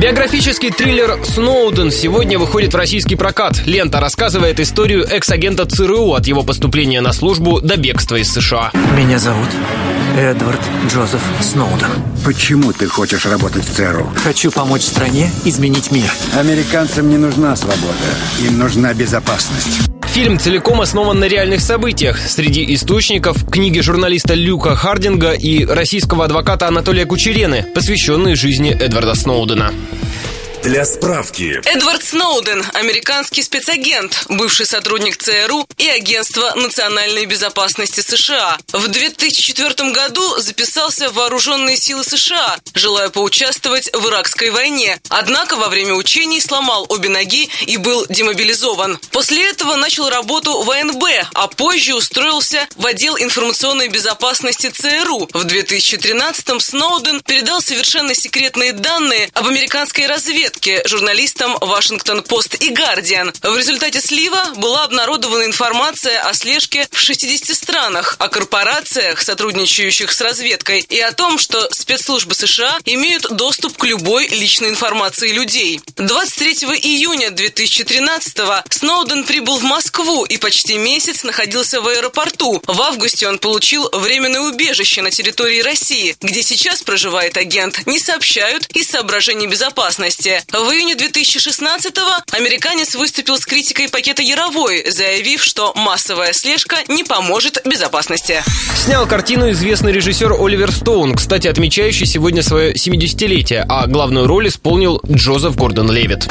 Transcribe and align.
Биографический 0.00 0.70
триллер 0.70 1.18
«Сноуден» 1.26 1.90
сегодня 1.90 2.38
выходит 2.38 2.72
в 2.72 2.76
российский 2.76 3.16
прокат. 3.16 3.60
Лента 3.66 4.00
рассказывает 4.00 4.58
историю 4.58 5.04
экс-агента 5.04 5.66
ЦРУ 5.66 6.14
от 6.14 6.26
его 6.26 6.42
поступления 6.42 7.02
на 7.02 7.12
службу 7.12 7.60
до 7.60 7.76
бегства 7.76 8.16
из 8.16 8.32
США. 8.32 8.70
Меня 8.96 9.18
зовут 9.18 9.50
Эдвард 10.16 10.60
Джозеф 10.88 11.20
Сноуден. 11.42 11.90
Почему 12.24 12.72
ты 12.72 12.86
хочешь 12.86 13.26
работать 13.26 13.64
в 13.64 13.74
ЦРУ? 13.74 14.10
Хочу 14.24 14.50
помочь 14.50 14.84
стране 14.84 15.30
изменить 15.44 15.90
мир. 15.92 16.10
Американцам 16.34 17.10
не 17.10 17.18
нужна 17.18 17.54
свобода, 17.54 17.92
им 18.42 18.58
нужна 18.58 18.94
безопасность. 18.94 19.82
Фильм 20.12 20.40
целиком 20.40 20.80
основан 20.80 21.20
на 21.20 21.26
реальных 21.26 21.60
событиях. 21.60 22.18
Среди 22.18 22.74
источников 22.74 23.48
книги 23.48 23.78
журналиста 23.78 24.34
Люка 24.34 24.74
Хардинга 24.74 25.34
и 25.34 25.64
российского 25.64 26.24
адвоката 26.24 26.66
Анатолия 26.66 27.06
Кучерены, 27.06 27.64
посвященные 27.74 28.34
жизни 28.34 28.72
Эдварда 28.72 29.14
Сноудена. 29.14 29.72
Для 30.62 30.84
справки. 30.84 31.58
Эдвард 31.64 32.04
Сноуден– 32.04 32.62
американский 32.74 33.42
спецагент, 33.42 34.26
бывший 34.28 34.66
сотрудник 34.66 35.16
ЦРУ 35.16 35.66
и 35.78 35.88
Агентства 35.88 36.52
национальной 36.54 37.24
безопасности 37.24 38.00
США. 38.00 38.58
В 38.70 38.88
2004 38.88 39.90
году 39.90 40.38
записался 40.38 41.08
в 41.08 41.14
вооруженные 41.14 41.78
силы 41.78 42.04
США, 42.04 42.58
желая 42.74 43.08
поучаствовать 43.08 43.90
в 43.94 44.06
иракской 44.06 44.50
войне. 44.50 45.00
Однако 45.08 45.56
во 45.56 45.68
время 45.68 45.94
учений 45.94 46.42
сломал 46.42 46.84
обе 46.90 47.08
ноги 47.08 47.48
и 47.62 47.78
был 47.78 48.04
демобилизован. 48.10 48.98
После 49.12 49.48
этого 49.48 49.76
начал 49.76 50.10
работу 50.10 50.62
в 50.62 50.70
АНБ, 50.70 51.04
а 51.32 51.48
позже 51.48 51.94
устроился 51.94 52.68
в 52.76 52.84
отдел 52.84 53.16
информационной 53.16 53.88
безопасности 53.88 54.68
ЦРУ. 54.68 55.30
В 55.32 55.46
2013-м 55.46 56.60
Сноуден 56.60 57.22
передал 57.22 57.62
совершенно 57.62 58.14
секретные 58.14 58.74
данные 58.74 59.30
об 59.32 59.46
американской 59.46 60.06
разведке 60.06 60.49
разведки 60.50 60.82
журналистам 60.84 61.56
Вашингтон-Пост 61.60 62.56
и 62.60 62.70
Гардиан. 62.70 63.32
В 63.42 63.56
результате 63.56 64.00
слива 64.00 64.42
была 64.56 64.84
обнародована 64.84 65.44
информация 65.44 66.20
о 66.22 66.34
слежке 66.34 66.88
в 66.90 66.98
60 66.98 67.56
странах, 67.56 68.16
о 68.18 68.28
корпорациях, 68.28 69.22
сотрудничающих 69.22 70.10
с 70.12 70.20
разведкой, 70.20 70.80
и 70.80 70.98
о 70.98 71.12
том, 71.12 71.38
что 71.38 71.68
спецслужбы 71.72 72.34
США 72.34 72.78
имеют 72.84 73.30
доступ 73.30 73.76
к 73.76 73.84
любой 73.84 74.26
личной 74.28 74.70
информации 74.70 75.30
людей. 75.30 75.80
23 75.96 76.52
июня 76.82 77.30
2013 77.30 78.38
Сноуден 78.70 79.24
прибыл 79.24 79.58
в 79.58 79.62
Москву 79.62 80.24
и 80.24 80.36
почти 80.36 80.78
месяц 80.78 81.22
находился 81.22 81.80
в 81.80 81.86
аэропорту. 81.86 82.60
В 82.66 82.82
августе 82.82 83.28
он 83.28 83.38
получил 83.38 83.88
временное 83.92 84.40
убежище 84.40 85.02
на 85.02 85.10
территории 85.10 85.60
России, 85.60 86.16
где 86.20 86.42
сейчас 86.42 86.82
проживает 86.82 87.36
агент, 87.36 87.86
не 87.86 87.98
сообщают 87.98 88.66
из 88.74 88.88
соображений 88.88 89.46
безопасности. 89.46 90.39
В 90.48 90.72
июне 90.72 90.94
2016-го 90.94 92.36
американец 92.36 92.94
выступил 92.94 93.38
с 93.38 93.46
критикой 93.46 93.88
пакета 93.88 94.22
Яровой, 94.22 94.90
заявив, 94.90 95.42
что 95.42 95.72
массовая 95.74 96.32
слежка 96.32 96.76
не 96.88 97.04
поможет 97.04 97.62
безопасности. 97.64 98.42
Снял 98.76 99.06
картину 99.06 99.50
известный 99.50 99.92
режиссер 99.92 100.32
Оливер 100.32 100.72
Стоун, 100.72 101.14
кстати, 101.14 101.48
отмечающий 101.48 102.06
сегодня 102.06 102.42
свое 102.42 102.72
70-летие, 102.74 103.64
а 103.68 103.86
главную 103.86 104.26
роль 104.26 104.48
исполнил 104.48 105.00
Джозеф 105.06 105.56
Гордон 105.56 105.90
Левит. 105.90 106.28